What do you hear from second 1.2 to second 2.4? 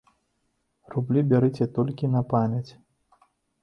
бярыце толькі на